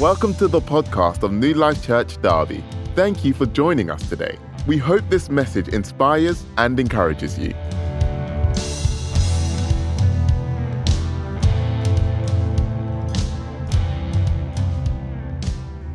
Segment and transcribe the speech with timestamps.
[0.00, 2.62] Welcome to the podcast of New Life Church Derby.
[2.94, 4.36] Thank you for joining us today.
[4.66, 7.54] We hope this message inspires and encourages you.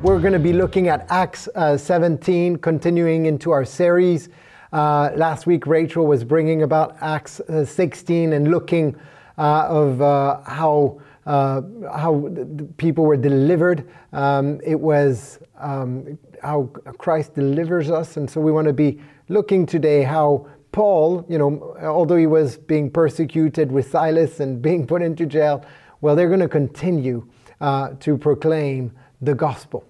[0.01, 4.29] We're going to be looking at Acts uh, 17, continuing into our series.
[4.73, 8.95] Uh, last week, Rachel was bringing about Acts uh, 16 and looking
[9.37, 10.99] uh, of uh, how
[11.31, 11.61] uh,
[11.93, 12.29] how
[12.75, 13.87] people were delivered.
[14.11, 16.63] Um, it was um, how
[16.97, 18.99] Christ delivers us, and so we want to be
[19.29, 24.85] looking today how Paul, you know, although he was being persecuted with Silas and being
[24.85, 25.63] put into jail,
[26.01, 27.25] well, they're going to continue
[27.61, 29.85] to proclaim the gospel.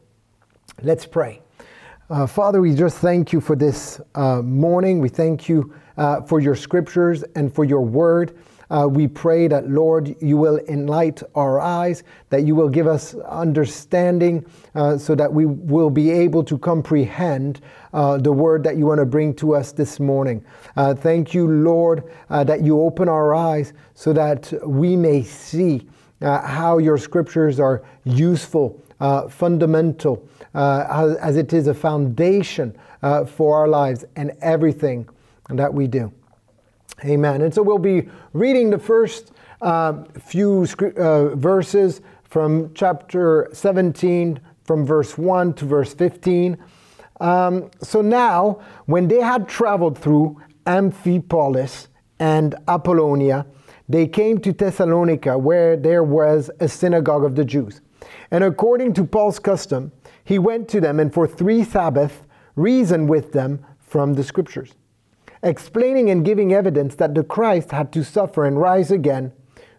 [0.84, 1.42] Let's pray.
[2.12, 5.00] Uh, Father, we just thank you for this uh, morning.
[5.00, 8.38] We thank you uh, for your scriptures and for your word.
[8.72, 13.14] Uh, we pray that, Lord, you will enlighten our eyes, that you will give us
[13.14, 17.62] understanding uh, so that we will be able to comprehend
[17.94, 20.44] uh, the word that you want to bring to us this morning.
[20.76, 25.88] thank you, Lord, that you open our eyes so that we may see
[26.22, 28.82] how your scriptures are useful,
[29.30, 35.08] fundamental uh, as it is a foundation uh, for our lives and everything
[35.50, 36.12] that we do.
[37.04, 37.42] Amen.
[37.42, 44.86] And so we'll be reading the first uh, few uh, verses from chapter 17, from
[44.86, 46.58] verse 1 to verse 15.
[47.20, 51.88] Um, so now, when they had traveled through Amphipolis
[52.20, 53.46] and Apollonia,
[53.90, 57.82] they came to Thessalonica, where there was a synagogue of the Jews.
[58.32, 59.92] And according to Paul's custom,
[60.24, 62.16] he went to them and for three Sabbaths
[62.56, 64.74] reasoned with them from the Scriptures,
[65.44, 69.32] explaining and giving evidence that the Christ had to suffer and rise again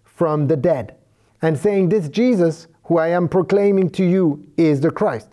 [0.04, 0.96] from the dead,
[1.40, 5.28] and saying, This Jesus, who I am proclaiming to you, is the Christ.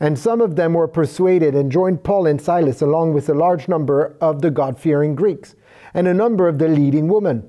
[0.00, 3.68] And some of them were persuaded and joined Paul and Silas along with a large
[3.68, 5.56] number of the God fearing Greeks
[5.92, 7.48] and a number of the leading women.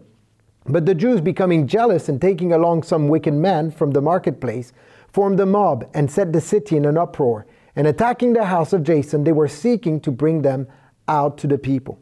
[0.66, 4.74] But the Jews, becoming jealous and taking along some wicked men from the marketplace,
[5.12, 7.46] formed a mob and set the city in an uproar.
[7.76, 10.68] And attacking the house of Jason, they were seeking to bring them
[11.10, 12.00] out to the people.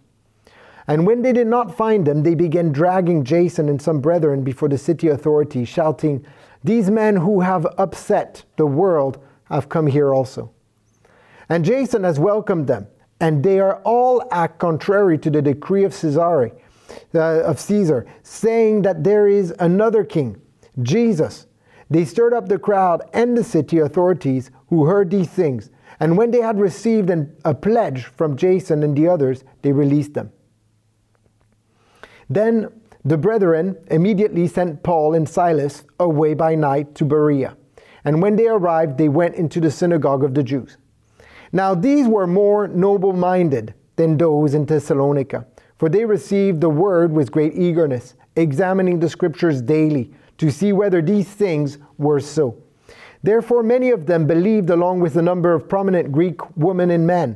[0.86, 4.70] And when they did not find them, they began dragging Jason and some brethren before
[4.70, 6.26] the city authorities, shouting,
[6.64, 10.52] These men who have upset the world have come here also.
[11.50, 12.88] And Jason has welcomed them,
[13.20, 16.52] and they are all act contrary to the decree of Caesarea,
[17.16, 20.40] uh, of Caesar, saying that there is another king,
[20.82, 21.48] Jesus
[21.90, 25.70] they stirred up the crowd and the city authorities who heard these things.
[26.00, 30.14] And when they had received an, a pledge from Jason and the others, they released
[30.14, 30.32] them.
[32.30, 32.70] Then
[33.04, 37.56] the brethren immediately sent Paul and Silas away by night to Berea.
[38.04, 40.78] And when they arrived, they went into the synagogue of the Jews.
[41.52, 45.48] Now these were more noble minded than those in Thessalonica,
[45.78, 51.02] for they received the word with great eagerness, examining the scriptures daily to see whether
[51.02, 52.62] these things were so.
[53.28, 57.36] Therefore, many of them believed along with a number of prominent Greek women and men.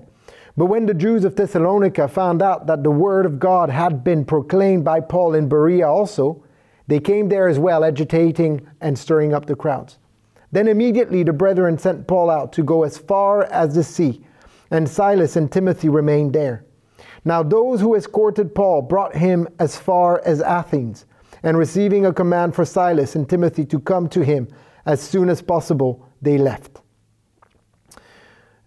[0.55, 4.23] But when the Jews of Thessalonica found out that the word of God had been
[4.23, 6.45] proclaimed by Paul in Berea also,
[6.87, 9.97] they came there as well, agitating and stirring up the crowds.
[10.53, 14.23] Then immediately the brethren sent Paul out to go as far as the sea,
[14.69, 16.63] and Silas and Timothy remained there.
[17.25, 21.05] Now those who escorted Paul brought him as far as Athens
[21.43, 24.47] and receiving a command for Silas and Timothy to come to him
[24.85, 26.81] as soon as possible, they left.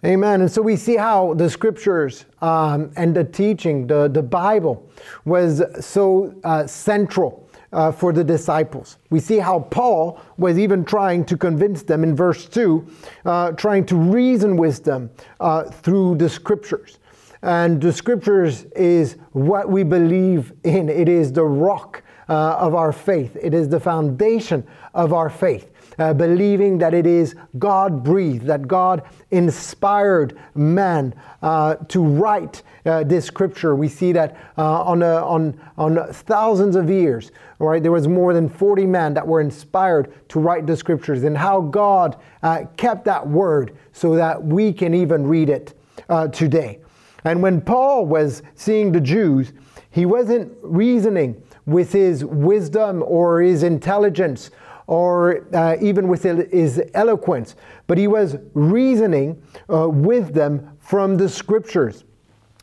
[0.04, 0.42] Amen.
[0.42, 4.86] And so we see how the scriptures um, and the teaching, the, the Bible,
[5.24, 8.98] was so uh, central uh, for the disciples.
[9.08, 12.86] We see how Paul was even trying to convince them in verse 2,
[13.24, 15.10] uh, trying to reason with them
[15.40, 16.98] uh, through the scriptures.
[17.42, 22.92] And the scriptures is what we believe in, it is the rock uh, of our
[22.92, 23.36] faith.
[23.40, 25.70] It is the foundation of our faith.
[25.98, 33.04] Uh, believing that it is God breathed, that God inspired man uh, to write uh,
[33.04, 33.76] this scripture.
[33.76, 37.82] We see that uh, on, a, on, on thousands of years, right?
[37.82, 41.60] There was more than 40 men that were inspired to write the scriptures, and how
[41.60, 46.80] God uh, kept that word so that we can even read it uh, today.
[47.24, 49.52] And when Paul was seeing the Jews,
[49.90, 54.50] he wasn't reasoning with his wisdom or his intelligence
[54.86, 59.42] or uh, even with his eloquence, but he was reasoning
[59.72, 62.04] uh, with them from the scriptures.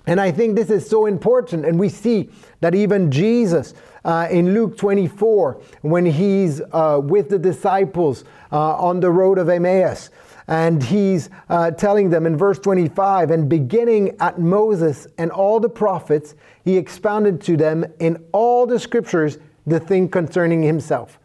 [0.08, 1.66] And I think this is so important.
[1.66, 2.30] And we see
[2.60, 3.74] that even Jesus
[4.04, 9.50] uh, in Luke 24, when he's uh, with the disciples uh, on the road of
[9.50, 10.10] Emmaus,
[10.48, 15.70] and he's uh, telling them in verse 25, and beginning at Moses and all the
[15.70, 16.36] prophets,
[16.66, 21.20] he expounded to them in all the scriptures the thing concerning himself.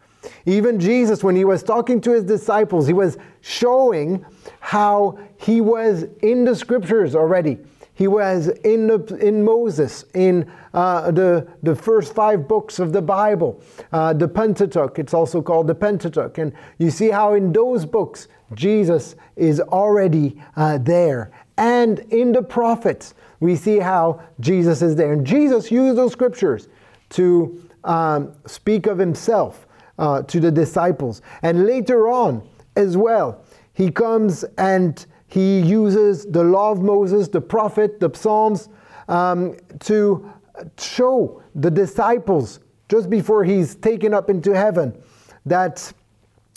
[0.45, 4.25] Even Jesus, when he was talking to his disciples, he was showing
[4.61, 7.59] how he was in the scriptures already.
[7.95, 13.01] He was in, the, in Moses, in uh, the, the first five books of the
[13.01, 14.99] Bible, uh, the Pentateuch.
[14.99, 16.37] It's also called the Pentateuch.
[16.37, 21.31] And you see how in those books, Jesus is already uh, there.
[21.57, 25.15] And in the prophets, we see how Jesus is there.
[25.15, 26.69] And Jesus used those scriptures
[27.11, 29.66] to um, speak of himself
[29.99, 31.23] uh, to the disciples.
[31.43, 32.47] And later on
[32.77, 38.69] as well, he comes and he uses the law of Moses, the prophet, the Psalms
[39.09, 40.33] um, to
[40.79, 44.97] show the disciples just before he's taken up into heaven
[45.45, 45.93] that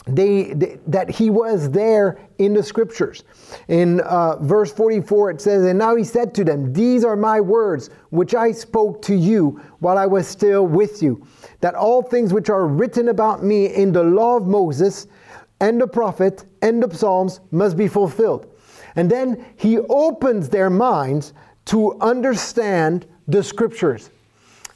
[0.08, 3.24] they, they, that he was there in the scriptures.
[3.68, 7.42] In uh, verse 44, it says, And now he said to them, These are my
[7.42, 11.26] words, which I spoke to you while I was still with you,
[11.62, 15.08] that all things which are written about me in the law of Moses
[15.60, 18.48] and the prophet and the Psalms must be fulfilled.
[18.96, 21.34] And then he opens their minds
[21.66, 24.10] to understand the scriptures.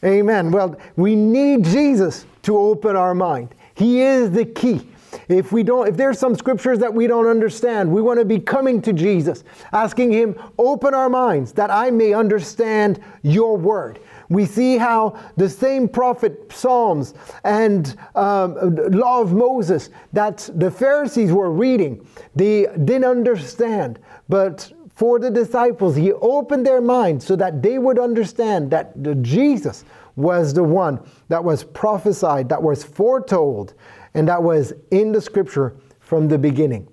[0.04, 0.52] Amen.
[0.52, 3.56] Well, we need Jesus to open our mind.
[3.74, 4.88] He is the key.
[5.30, 8.40] If we don't if there's some scriptures that we don't understand, we want to be
[8.40, 14.00] coming to Jesus, asking him, "Open our minds that I may understand your word."
[14.30, 21.32] We see how the same prophet Psalms and um, law of Moses that the Pharisees
[21.32, 22.04] were reading,
[22.36, 24.00] they didn't understand,
[24.30, 29.84] but for the disciples, he opened their minds so that they would understand that Jesus
[30.16, 31.00] was the one
[31.30, 33.74] that was prophesied, that was foretold,
[34.14, 36.88] and that was in the scripture from the beginning.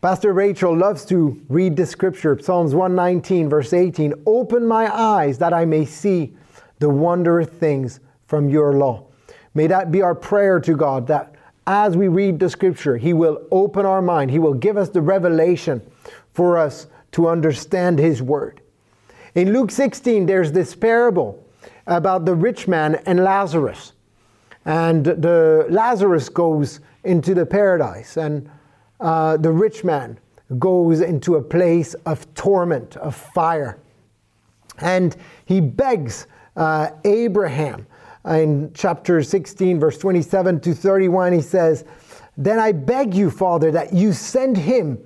[0.00, 5.52] Pastor Rachel loves to read the scripture, Psalms 119, verse 18 Open my eyes that
[5.52, 6.36] I may see
[6.78, 9.06] the wondrous things from your law.
[9.54, 11.34] May that be our prayer to God that
[11.68, 15.02] as we read the scripture, He will open our mind, He will give us the
[15.02, 15.80] revelation
[16.32, 18.60] for us to understand His word.
[19.36, 21.46] In Luke 16, there's this parable
[21.86, 23.92] about the rich man and Lazarus
[24.68, 28.50] and the Lazarus goes into the paradise, and
[29.00, 30.18] uh, the rich man
[30.58, 33.78] goes into a place of torment, of fire.
[34.82, 35.16] And
[35.46, 37.86] he begs uh, Abraham
[38.28, 41.32] in chapter 16, verse 27 to 31.
[41.32, 41.84] He says,
[42.36, 44.98] Then I beg you, Father, that you send him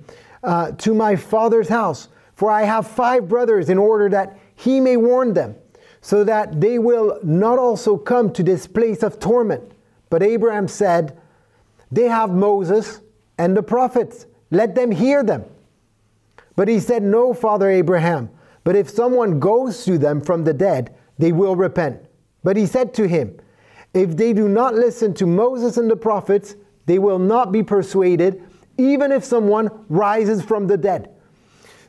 [0.43, 4.97] uh, to my father's house, for I have five brothers, in order that he may
[4.97, 5.55] warn them
[6.01, 9.71] so that they will not also come to this place of torment.
[10.09, 11.17] But Abraham said,
[11.91, 12.99] They have Moses
[13.37, 14.25] and the prophets.
[14.51, 15.45] Let them hear them.
[16.55, 18.29] But he said, No, Father Abraham,
[18.63, 22.05] but if someone goes to them from the dead, they will repent.
[22.43, 23.39] But he said to him,
[23.93, 26.55] If they do not listen to Moses and the prophets,
[26.85, 28.43] they will not be persuaded,
[28.77, 31.09] even if someone rises from the dead.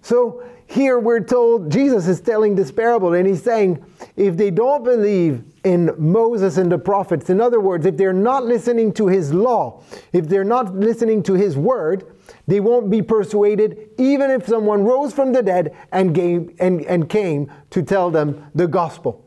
[0.03, 3.85] So here we're told Jesus is telling this parable and he's saying,
[4.17, 8.45] if they don't believe in Moses and the prophets, in other words, if they're not
[8.45, 9.83] listening to his law,
[10.13, 12.05] if they're not listening to his word,
[12.47, 17.51] they won't be persuaded, even if someone rose from the dead and, and, and came
[17.71, 19.25] to tell them the gospel.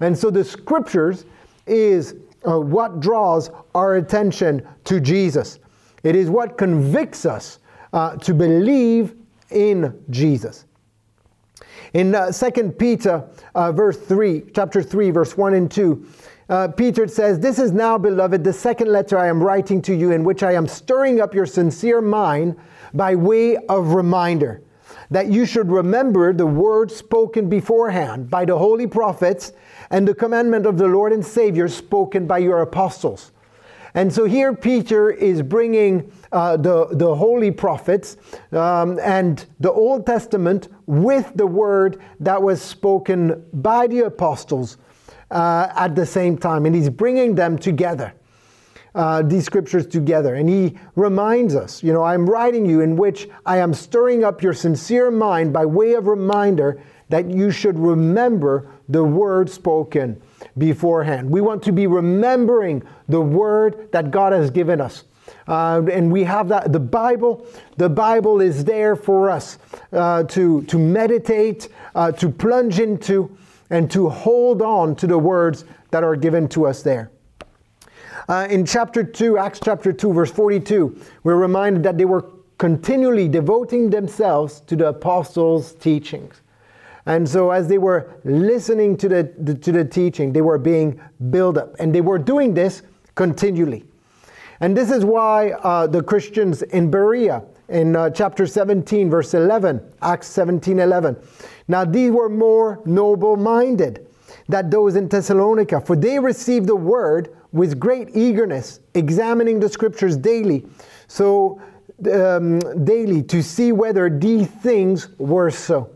[0.00, 1.24] And so the scriptures
[1.66, 2.14] is
[2.46, 5.58] uh, what draws our attention to Jesus.
[6.02, 7.58] It is what convicts us
[7.92, 9.14] uh, to believe
[9.50, 10.66] in Jesus.
[11.94, 13.24] In uh, 2 Peter,
[13.54, 16.06] uh, verse 3, chapter 3, verse 1 and 2,
[16.48, 20.12] uh, Peter says, This is now, beloved, the second letter I am writing to you,
[20.12, 22.56] in which I am stirring up your sincere mind
[22.94, 24.62] by way of reminder,
[25.10, 29.52] that you should remember the words spoken beforehand by the holy prophets
[29.90, 33.32] and the commandment of the Lord and Savior spoken by your apostles.
[33.94, 38.16] And so here Peter is bringing uh, the, the holy prophets
[38.52, 44.76] um, and the Old Testament with the word that was spoken by the apostles
[45.30, 46.66] uh, at the same time.
[46.66, 48.12] And he's bringing them together.
[48.94, 50.34] Uh, these scriptures together.
[50.34, 54.42] And he reminds us, you know, I'm writing you in which I am stirring up
[54.42, 56.80] your sincere mind by way of reminder
[57.10, 60.20] that you should remember the word spoken
[60.56, 61.30] beforehand.
[61.30, 65.04] We want to be remembering the word that God has given us.
[65.46, 69.58] Uh, and we have that, the Bible, the Bible is there for us
[69.92, 73.36] uh, to, to meditate, uh, to plunge into,
[73.70, 77.10] and to hold on to the words that are given to us there.
[78.28, 83.26] Uh, in chapter 2, Acts chapter 2, verse 42, we're reminded that they were continually
[83.26, 86.42] devoting themselves to the apostles' teachings.
[87.06, 91.00] And so, as they were listening to the, the, to the teaching, they were being
[91.30, 91.74] built up.
[91.78, 92.82] And they were doing this
[93.14, 93.86] continually.
[94.60, 99.80] And this is why uh, the Christians in Berea, in uh, chapter 17, verse 11,
[100.02, 101.16] Acts 17 11,
[101.66, 104.06] now these were more noble minded
[104.50, 110.16] than those in Thessalonica, for they received the word with great eagerness, examining the scriptures
[110.16, 110.66] daily,
[111.06, 111.60] so
[112.12, 115.90] um, daily to see whether these things were so.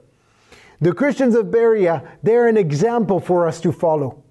[0.80, 4.22] The Christians of Berea, they're an example for us to follow.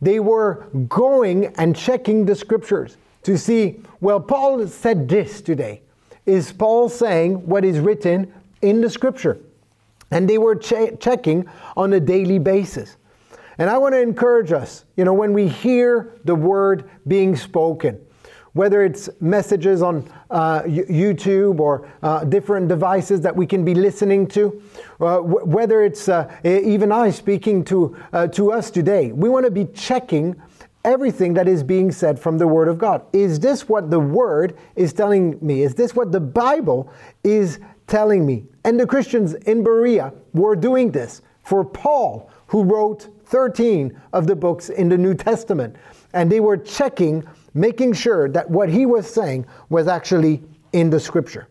[0.00, 5.82] They were going and checking the scriptures to see, well, Paul said this today.
[6.26, 9.38] Is Paul saying what is written in the scripture?
[10.10, 12.96] And they were che- checking on a daily basis.
[13.58, 18.00] And I want to encourage us, you know, when we hear the word being spoken,
[18.52, 24.26] whether it's messages on uh, YouTube or uh, different devices that we can be listening
[24.26, 24.62] to,
[25.00, 29.50] uh, whether it's uh, even I speaking to, uh, to us today, we want to
[29.50, 30.40] be checking
[30.84, 33.04] everything that is being said from the Word of God.
[33.12, 35.62] Is this what the Word is telling me?
[35.62, 36.90] Is this what the Bible
[37.24, 38.44] is telling me?
[38.64, 44.34] And the Christians in Berea were doing this for Paul, who wrote 13 of the
[44.34, 45.76] books in the New Testament.
[46.12, 47.24] And they were checking,
[47.54, 51.48] making sure that what he was saying was actually in the Scripture.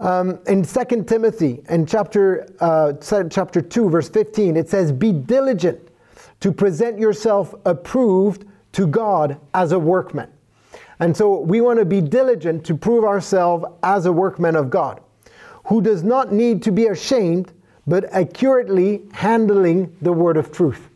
[0.00, 5.80] Um, in 2 Timothy, in chapter, uh, chapter 2, verse 15, it says, Be diligent
[6.40, 10.30] to present yourself approved to God as a workman.
[10.98, 15.00] And so we want to be diligent to prove ourselves as a workman of God,
[15.66, 17.52] who does not need to be ashamed,
[17.90, 20.88] but accurately handling the word of truth.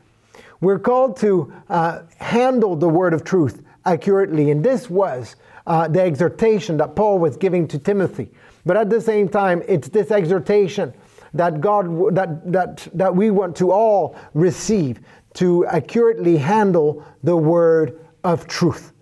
[0.61, 5.35] We're called to uh, handle the word of truth accurately, and this was
[5.67, 8.31] uh, the exhortation that Paul was giving to Timothy.
[8.65, 10.95] But at the same time, it's this exhortation
[11.35, 15.01] that God that that that we want to all receive
[15.35, 18.93] to accurately handle the word of truth.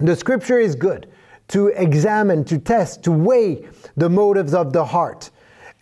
[0.00, 1.08] The scripture is good
[1.48, 5.30] to examine, to test, to weigh the motives of the heart.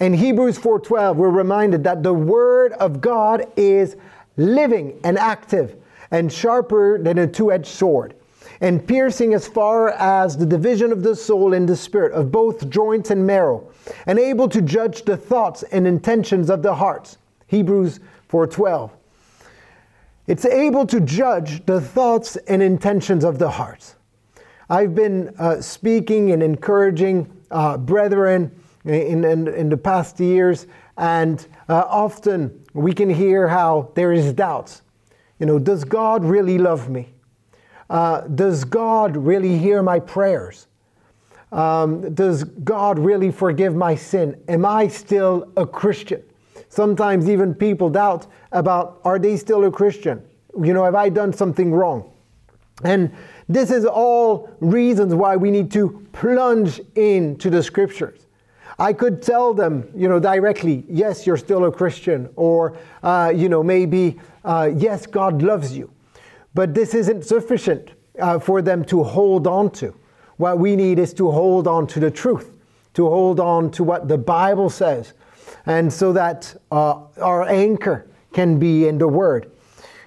[0.05, 3.97] In Hebrews 4:12, we're reminded that the word of God is
[4.37, 5.77] living and active
[6.11, 8.13] and sharper than a two-edged sword
[8.61, 12.69] and piercing as far as the division of the soul and the spirit of both
[12.69, 13.67] joints and marrow
[14.05, 17.17] and able to judge the thoughts and intentions of the hearts.
[17.47, 18.91] Hebrews 4:12.
[20.27, 23.95] It's able to judge the thoughts and intentions of the hearts.
[24.69, 28.51] I've been uh, speaking and encouraging uh, brethren
[28.85, 34.33] in, in, in, the past years, and uh, often we can hear how there is
[34.33, 34.83] doubts.
[35.39, 37.15] You know, does God really love me?
[37.89, 40.67] Uh, does God really hear my prayers?
[41.53, 44.41] Um, does God really forgive my sin?
[44.49, 46.23] Am I still a Christian?
[46.69, 50.23] Sometimes even people doubt about are they still a Christian?
[50.61, 52.11] You know, have I done something wrong?
[52.83, 53.13] And
[53.49, 58.24] this is all reasons why we need to plunge into the scriptures.
[58.79, 63.49] I could tell them, you know, directly, yes, you're still a Christian, or, uh, you
[63.49, 65.91] know, maybe, uh, yes, God loves you.
[66.55, 69.95] But this isn't sufficient uh, for them to hold on to.
[70.37, 72.57] What we need is to hold on to the truth,
[72.95, 75.13] to hold on to what the Bible says,
[75.67, 79.51] and so that uh, our anchor can be in the Word.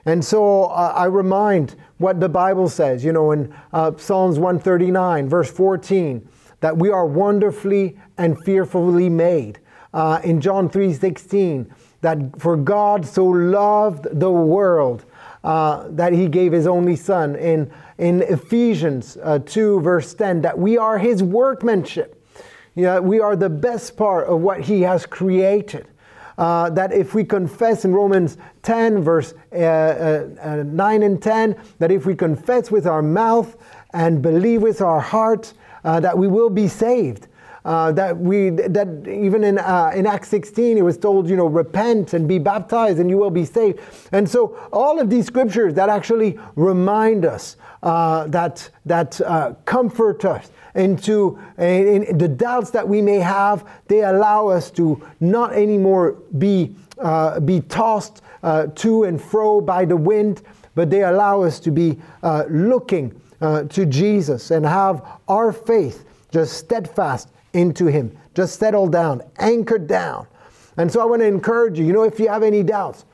[0.06, 5.28] And so uh, I remind what the Bible says, you know, in uh, Psalms 139,
[5.28, 6.28] verse 14,
[6.60, 9.60] that we are wonderfully and fearfully made.
[9.94, 11.68] Uh, in John 3:16,
[12.02, 15.06] that for God so loved the world
[15.44, 17.36] uh, that he gave his only son.
[17.36, 22.18] In, in Ephesians uh, 2, verse 10, that we are his workmanship
[22.84, 25.88] know, we are the best part of what He has created.
[26.38, 31.56] Uh, that if we confess in Romans 10, verse uh, uh, uh 9 and 10,
[31.80, 33.58] that if we confess with our mouth
[33.94, 37.28] and believe with our heart, uh, that we will be saved.
[37.66, 41.48] Uh, that we that even in uh, in Acts 16 it was told you know
[41.48, 43.80] repent and be baptized and you will be saved
[44.12, 49.20] and so all of these scriptures that actually remind us uh, that that
[49.66, 53.68] comfort us into in the doubts that we may have.
[53.88, 59.86] They allow us to not anymore be, uh, be tossed uh, to and fro by
[59.86, 60.44] the wind,
[60.76, 66.06] but they allow us to be uh, looking uh, to Jesus and have our faith
[66.32, 70.28] just steadfast into Him, just settle down, anchored down.
[70.78, 73.06] And so I want to encourage you, you know, if you have any doubts,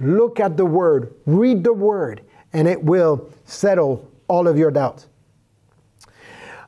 [0.00, 5.08] look at the Word, read the Word, and it will settle all of your doubts.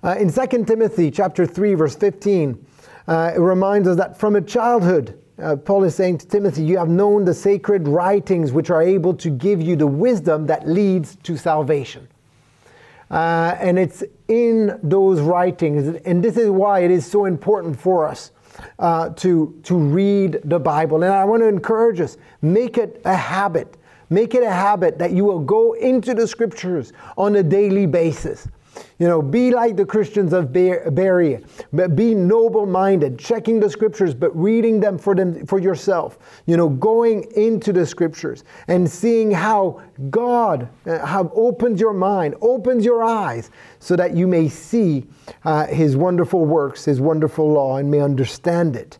[0.03, 2.67] Uh, in 2 Timothy chapter 3, verse 15,
[3.07, 6.79] uh, it reminds us that from a childhood, uh, Paul is saying to Timothy, You
[6.79, 11.17] have known the sacred writings which are able to give you the wisdom that leads
[11.17, 12.07] to salvation.
[13.15, 18.09] Uh, and it's in those writings, and this is why it is so important for
[18.09, 18.33] us
[18.81, 21.01] uh, to, to read the Bible.
[21.05, 23.77] And I want to encourage us make it a habit.
[24.11, 28.49] Make it a habit that you will go into the scriptures on a daily basis.
[28.99, 31.41] You know, be like the Christians of Berea,
[31.73, 36.19] but be noble-minded, checking the scriptures, but reading them for them for yourself.
[36.47, 42.37] You know, going into the scriptures and seeing how God uh, have opened your mind,
[42.41, 43.51] opens your eyes,
[43.81, 45.07] so that you may see
[45.45, 48.99] uh, His wonderful works, His wonderful law, and may understand it.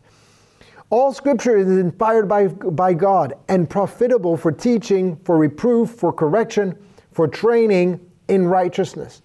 [0.89, 6.77] All scripture is inspired by, by God and profitable for teaching, for reproof, for correction,
[7.11, 9.21] for training in righteousness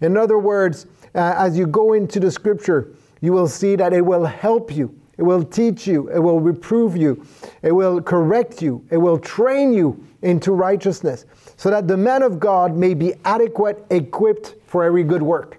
[0.00, 2.88] in other words, uh, as you go into the scripture,
[3.20, 6.96] you will see that it will help you, it will teach you, it will reprove
[6.96, 7.24] you,
[7.62, 12.40] it will correct you, it will train you into righteousness, so that the man of
[12.40, 15.58] God may be adequate, equipped for every good work.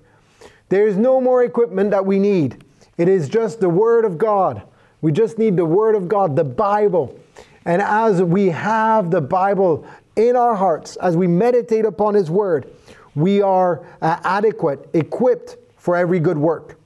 [0.69, 2.63] There is no more equipment that we need.
[2.97, 4.63] It is just the Word of God.
[5.01, 7.19] We just need the Word of God, the Bible.
[7.65, 12.71] And as we have the Bible in our hearts, as we meditate upon His Word,
[13.15, 16.79] we are uh, adequate, equipped for every good work.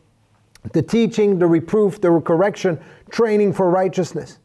[0.73, 2.79] The teaching, the reproof, the correction,
[3.09, 4.39] training for righteousness.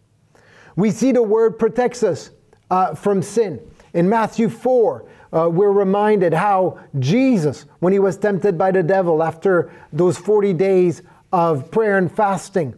[0.76, 2.30] We see the word protects us
[2.70, 3.60] uh, from sin.
[3.92, 9.22] In Matthew 4, uh, we're reminded how Jesus, when he was tempted by the devil
[9.22, 12.74] after those 40 days of prayer and fasting,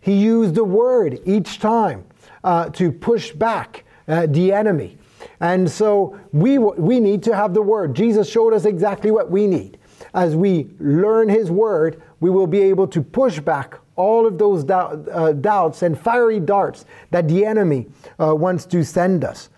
[0.00, 2.04] he used the word each time
[2.44, 4.95] uh, to push back uh, the enemy.
[5.40, 7.94] And so we, we need to have the Word.
[7.94, 9.78] Jesus showed us exactly what we need.
[10.14, 14.64] As we learn His Word, we will be able to push back all of those
[14.64, 17.86] doubt, uh, doubts and fiery darts that the enemy
[18.20, 19.48] uh, wants to send us.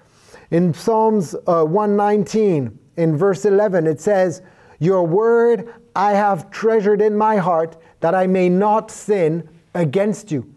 [0.51, 4.43] In Psalms uh, 119, in verse 11, it says,
[4.79, 10.53] Your word I have treasured in my heart that I may not sin against you.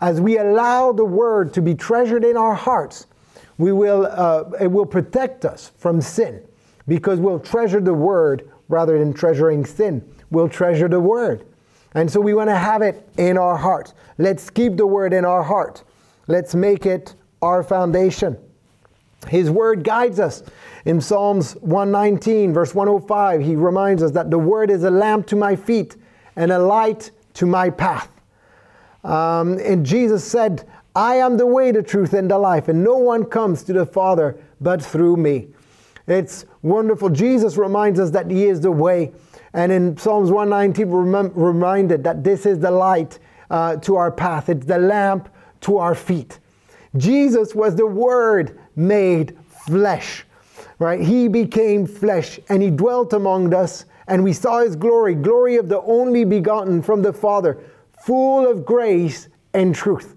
[0.00, 3.06] As we allow the word to be treasured in our hearts,
[3.58, 6.42] we will, uh, it will protect us from sin
[6.86, 10.02] because we'll treasure the word rather than treasuring sin.
[10.30, 11.44] We'll treasure the word.
[11.94, 13.92] And so we want to have it in our heart.
[14.18, 15.82] Let's keep the word in our heart.
[16.26, 18.36] Let's make it our foundation.
[19.26, 20.42] His word guides us.
[20.84, 25.36] In Psalms 119, verse 105, he reminds us that the word is a lamp to
[25.36, 25.96] my feet
[26.36, 28.10] and a light to my path.
[29.04, 30.68] Um, and Jesus said,
[30.98, 33.86] I am the way, the truth, and the life, and no one comes to the
[33.86, 35.46] Father but through me.
[36.08, 37.08] It's wonderful.
[37.10, 39.12] Jesus reminds us that He is the way.
[39.52, 44.48] And in Psalms 119, we're reminded that this is the light uh, to our path,
[44.48, 45.28] it's the lamp
[45.60, 46.40] to our feet.
[46.96, 50.24] Jesus was the Word made flesh,
[50.80, 51.00] right?
[51.00, 55.68] He became flesh and He dwelt among us, and we saw His glory, glory of
[55.68, 57.56] the only begotten from the Father,
[58.04, 60.16] full of grace and truth.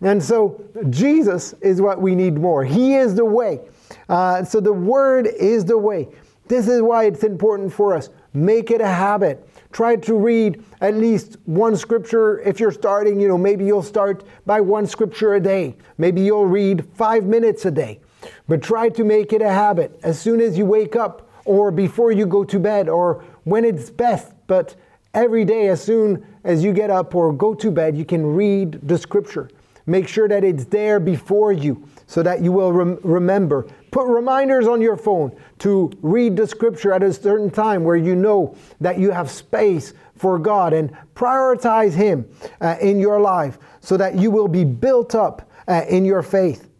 [0.00, 2.64] And so Jesus is what we need more.
[2.64, 3.60] He is the way.
[4.08, 6.08] Uh, so the Word is the way.
[6.46, 8.10] This is why it's important for us.
[8.34, 9.48] Make it a habit.
[9.72, 12.40] Try to read at least one scripture.
[12.40, 15.76] If you're starting, you know, maybe you'll start by one scripture a day.
[15.96, 18.00] Maybe you'll read five minutes a day.
[18.46, 22.12] But try to make it a habit as soon as you wake up or before
[22.12, 24.32] you go to bed or when it's best.
[24.46, 24.74] But
[25.14, 28.80] every day, as soon as you get up or go to bed, you can read
[28.82, 29.48] the scripture.
[29.86, 33.66] Make sure that it's there before you so that you will rem- remember.
[33.90, 38.16] Put reminders on your phone to read the scripture at a certain time where you
[38.16, 42.26] know that you have space for God and prioritize Him
[42.60, 46.70] uh, in your life so that you will be built up uh, in your faith.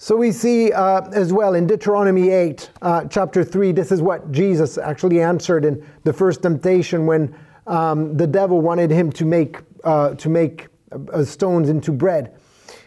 [0.00, 4.30] So we see uh, as well in Deuteronomy 8, uh, chapter 3, this is what
[4.30, 7.34] Jesus actually answered in the first temptation when
[7.66, 12.34] um, the devil wanted him to make, uh, to make uh, stones into bread.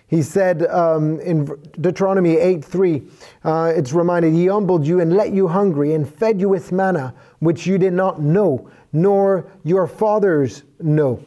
[0.08, 1.46] He said um, in
[1.80, 3.02] Deuteronomy 8 3,
[3.46, 7.14] uh, it's reminded, He humbled you and let you hungry and fed you with manna,
[7.40, 11.24] which you did not know, nor your fathers know,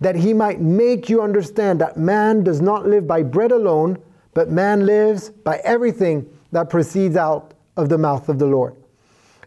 [0.00, 4.00] that He might make you understand that man does not live by bread alone,
[4.34, 8.76] but man lives by everything that proceeds out of the mouth of the Lord.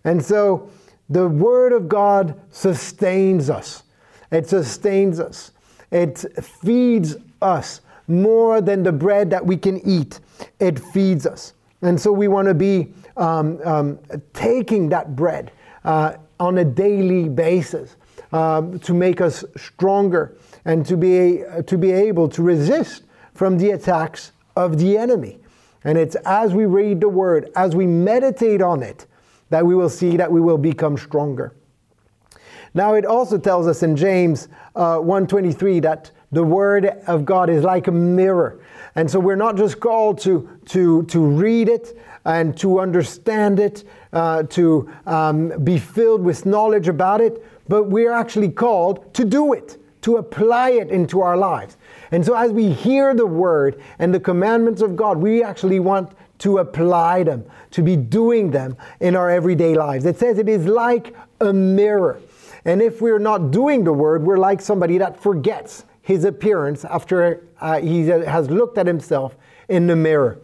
[0.04, 0.70] And so
[1.10, 3.84] the Word of God sustains us.
[4.32, 5.52] It sustains us.
[5.92, 6.26] It
[6.64, 10.20] feeds us more than the bread that we can eat.
[10.60, 11.54] It feeds us.
[11.82, 14.00] And so we want to be um, um,
[14.34, 15.52] taking that bread
[15.84, 17.96] uh, on a daily basis
[18.32, 23.58] um, to make us stronger and to be, uh, to be able to resist from
[23.58, 25.40] the attacks of the enemy.
[25.84, 29.08] And it's as we read the word, as we meditate on it,
[29.50, 31.54] that we will see that we will become stronger.
[32.74, 37.64] Now it also tells us in James uh, 1:23 that the word of God is
[37.64, 38.62] like a mirror.
[38.96, 43.84] And so we're not just called to, to, to read it and to understand it,
[44.14, 49.54] uh, to um, be filled with knowledge about it, but we're actually called to do
[49.54, 51.78] it, to apply it into our lives.
[52.12, 56.12] And so as we hear the word and the commandments of God, we actually want
[56.40, 60.06] to apply them, to be doing them in our everyday lives.
[60.06, 62.20] It says it is like a mirror.
[62.66, 67.48] And if we're not doing the word, we're like somebody that forgets his appearance after
[67.60, 69.36] uh, he has looked at himself
[69.70, 70.40] in the mirror.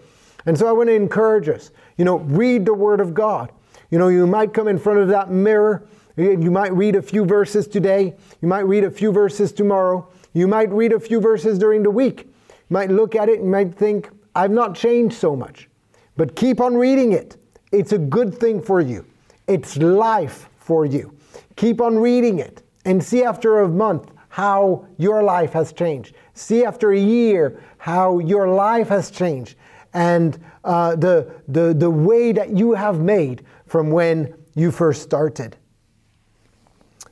[0.46, 3.52] And so I want to encourage us, you know, read the word of God.
[3.90, 7.26] You know, you might come in front of that mirror, you might read a few
[7.26, 11.58] verses today, you might read a few verses tomorrow, you might read a few verses
[11.58, 12.24] during the week.
[12.24, 15.70] You might look at it and might think, I've not changed so much.
[16.16, 17.38] But keep on reading it.
[17.72, 19.06] It's a good thing for you.
[19.48, 21.17] It's life for you.
[21.58, 26.16] Keep on reading it and see after a month how your life has changed.
[26.34, 29.58] See after a year how your life has changed
[29.94, 35.58] and uh, the, the, the way that you have made from when you first started.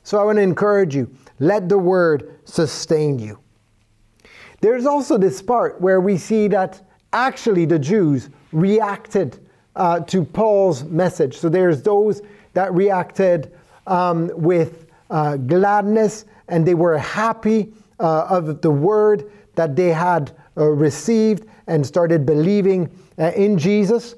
[0.04, 3.40] So I want to encourage you let the word sustain you.
[4.60, 6.80] There's also this part where we see that
[7.12, 9.40] actually the Jews reacted
[9.74, 11.36] uh, to Paul's message.
[11.36, 12.22] So there's those
[12.54, 13.52] that reacted
[13.86, 20.32] um, with uh, gladness and they were happy uh, of the word that they had
[20.56, 24.14] uh, received and started believing uh, in Jesus.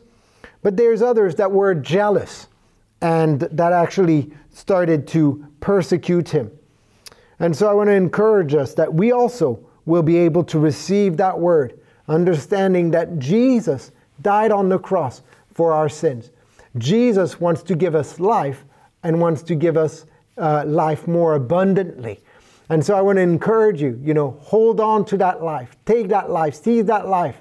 [0.63, 2.49] But there's others that were jealous
[3.01, 6.51] and that actually started to persecute him.
[7.39, 11.17] And so I want to encourage us that we also will be able to receive
[11.19, 11.79] that word,
[12.09, 16.31] understanding that Jesus died on the cross for our sins.
[16.77, 18.65] Jesus wants to give us life
[19.03, 20.07] and wants to give us
[20.37, 22.21] uh, life more abundantly.
[22.71, 26.09] And so I want to encourage you, you know, hold on to that life, take
[26.09, 27.41] that life, seize that life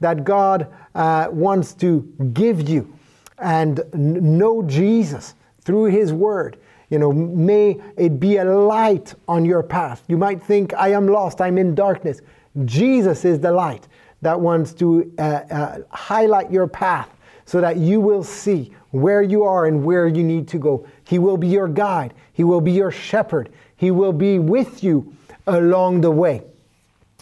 [0.00, 2.92] that God uh, wants to give you
[3.38, 6.58] and know Jesus through His Word
[6.90, 10.04] you know, may it be a light on your path.
[10.06, 12.20] You might think, I am lost, I'm in darkness.
[12.64, 13.88] Jesus is the light
[14.22, 17.10] that wants to uh, uh, highlight your path
[17.46, 20.86] so that you will see where you are and where you need to go.
[21.04, 25.14] He will be your guide, He will be your shepherd, He will be with you
[25.46, 26.42] along the way.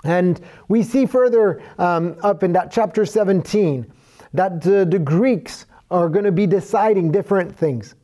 [0.04, 3.90] And we see further um, up in that chapter 17
[4.34, 7.94] that the, Greeks are going to be deciding different things.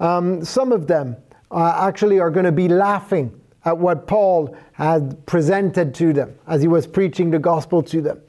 [0.00, 1.16] Um, some of them
[1.50, 6.62] uh, actually are going to be laughing at what Paul had presented to them as
[6.62, 8.20] he was preaching the gospel to them.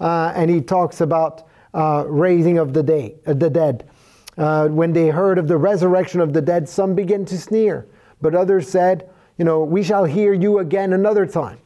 [0.00, 3.88] Uh, and he talks about uh, raising of the, day, uh, the dead.
[4.36, 7.86] Uh, when they heard of the resurrection of the dead, some began to sneer,
[8.20, 9.08] but others said,
[9.38, 11.58] You know, we shall hear you again another time.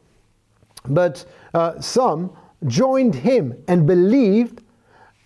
[0.85, 4.62] But uh, some joined him and believed.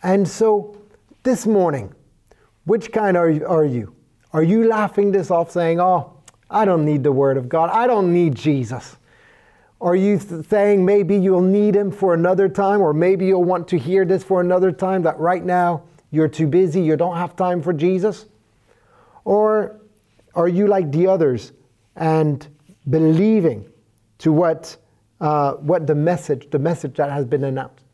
[0.02, 0.76] And so
[1.22, 1.94] this morning,
[2.64, 3.94] which kind are, are you?
[4.32, 6.12] Are you laughing this off saying, oh,
[6.50, 7.70] I don't need the Word of God.
[7.70, 8.96] I don't need Jesus?
[9.80, 13.78] Are you saying maybe you'll need Him for another time, or maybe you'll want to
[13.78, 17.60] hear this for another time, that right now you're too busy, you don't have time
[17.60, 18.26] for Jesus?
[19.24, 19.80] Or
[20.34, 21.52] are you like the others
[21.96, 22.46] and
[22.88, 23.68] believing
[24.18, 24.76] to what,
[25.20, 27.84] uh, what the message, the message that has been announced?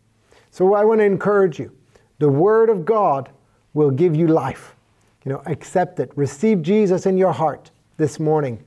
[0.50, 1.72] So I want to encourage you.
[2.18, 3.30] The Word of God
[3.72, 4.76] will give you life.
[5.24, 6.10] You know, accept it.
[6.16, 8.64] Receive Jesus in your heart this morning,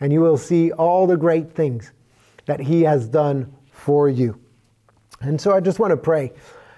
[0.00, 1.92] and you will see all the great things
[2.46, 4.40] that He has done for you.
[5.20, 6.32] And so I just want to pray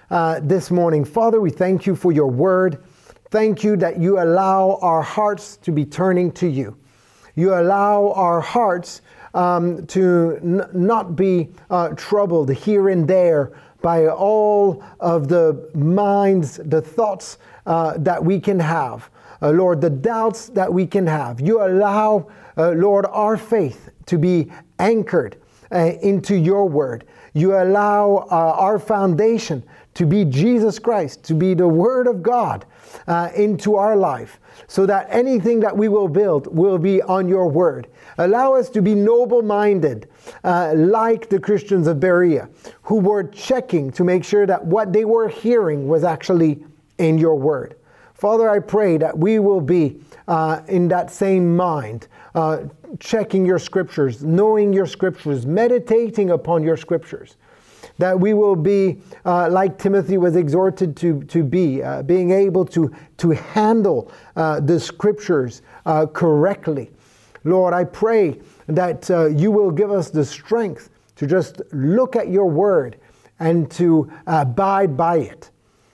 [0.09, 1.05] uh, this morning.
[1.05, 2.83] Father, we thank you for your word.
[3.31, 6.77] Thank you that you allow our hearts to be turning to you.
[7.35, 9.01] You allow our hearts
[9.33, 16.59] um, to n- not be uh, troubled here and there by all of the minds,
[16.65, 19.09] the thoughts uh, that we can have.
[19.41, 21.39] Uh, Lord, the doubts that we can have.
[21.39, 25.37] You allow, uh, Lord, our faith to be anchored
[25.71, 27.05] uh, into your word.
[27.33, 29.63] you allow uh, our foundation
[29.99, 32.65] to be Jesus Christ, to be the Word of God
[33.07, 37.49] uh, into our life, so that anything that we will build will be on your
[37.49, 37.87] Word.
[38.17, 40.07] Allow us to be noble minded,
[40.43, 42.49] uh, like the Christians of Berea,
[42.83, 46.63] who were checking to make sure that what they were hearing was actually
[46.97, 47.75] in your Word.
[48.13, 52.63] Father, I pray that we will be uh, in that same mind, uh,
[52.99, 57.35] checking your scriptures, knowing your scriptures, meditating upon your scriptures.
[57.97, 62.65] That we will be uh, like Timothy was exhorted to, to be, uh, being able
[62.65, 66.91] to, to handle uh, the scriptures uh, correctly.
[67.43, 72.49] Lord, I pray that you will give us the strength to just look at your
[72.49, 72.97] word
[73.39, 75.49] and to abide by it.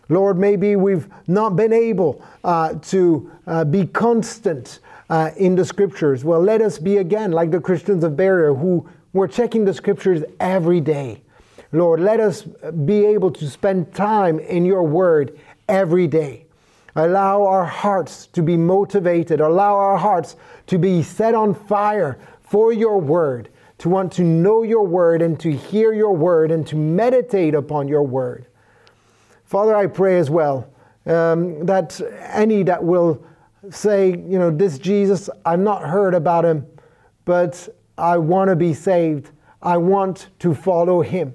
[0.10, 6.24] Lord, maybe we've not been able uh, to uh, be constant uh, in the scriptures.
[6.24, 10.24] Well, let us be again like the Christians of Berea who were checking the scriptures
[10.40, 11.22] every day.
[11.72, 12.44] Lord, let us
[12.86, 15.38] be able to spend time in your word
[15.68, 16.46] every day.
[16.96, 20.38] Allow our hearts to be motivated, allow our hearts
[20.68, 25.38] to be set on fire for your word, to want to know your word and
[25.42, 28.48] to hear your word and to meditate upon your word.
[29.44, 30.70] Father, I pray as well
[31.06, 32.00] um, that
[32.32, 33.24] any that will
[33.70, 36.66] say, you know, this Jesus, I've not heard about him,
[37.26, 39.32] but I want to be saved.
[39.62, 41.34] I want to follow him.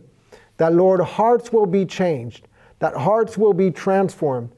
[0.56, 2.46] That, Lord, hearts will be changed,
[2.78, 4.50] that hearts will be transformed,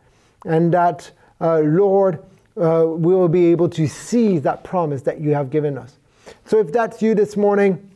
[0.44, 2.22] and that, uh, Lord,
[2.60, 5.98] uh, we will be able to see that promise that you have given us.
[6.44, 7.90] So, if that's you this morning,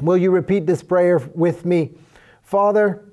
[0.00, 1.92] will you repeat this prayer with me?
[2.42, 3.04] Father,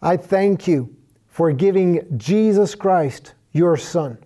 [0.00, 0.94] I thank you
[1.28, 4.18] for giving Jesus Christ, your Son.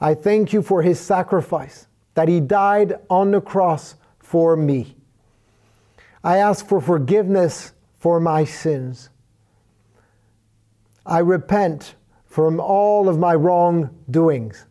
[0.00, 4.96] I thank you for his sacrifice, that he died on the cross for me.
[6.22, 9.10] I ask for forgiveness for my sins.
[11.04, 11.94] I repent
[12.26, 14.66] from all of my wrongdoings.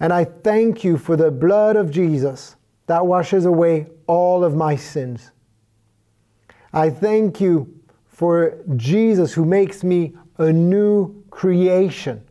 [0.00, 4.76] And I thank you for the blood of Jesus that washes away all of my
[4.76, 5.30] sins.
[6.72, 12.24] I thank you for Jesus who makes me a new creation.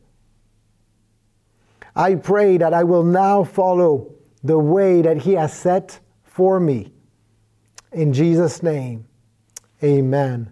[1.95, 6.93] I pray that I will now follow the way that He has set for me.
[7.91, 9.05] In Jesus' name,
[9.83, 10.51] amen.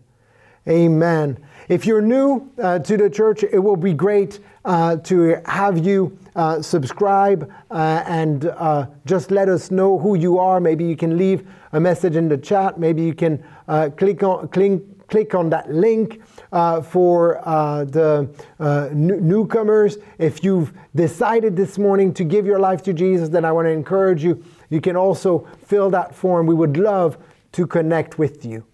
[0.67, 1.39] Amen.
[1.67, 6.17] If you're new uh, to the church, it will be great uh, to have you
[6.36, 10.60] uh, subscribe uh, and uh, just let us know who you are.
[10.60, 12.80] Maybe you can leave a message in the chat.
[12.80, 18.30] Maybe you can uh, click on click click on that link uh, for uh, the
[18.60, 19.98] uh, newcomers.
[20.17, 23.72] If you've decided this morning to give your life to Jesus, then I want to
[23.72, 24.43] encourage you.
[24.69, 26.48] You can also fill that form.
[26.48, 27.17] We would love
[27.54, 28.65] to connect with you.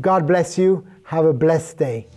[0.00, 0.86] God bless you.
[1.04, 2.08] Have a blessed day.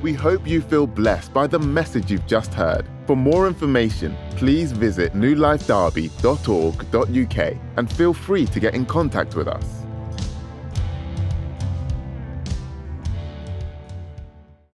[0.00, 2.86] We hope you feel blessed by the message you've just heard.
[3.06, 9.87] For more information, please visit newlifederby.org.uk and feel free to get in contact with us.